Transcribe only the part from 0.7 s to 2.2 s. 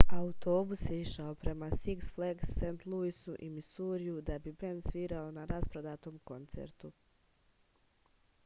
je išao prema siks